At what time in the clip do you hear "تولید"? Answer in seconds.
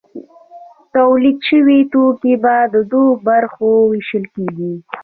0.95-1.39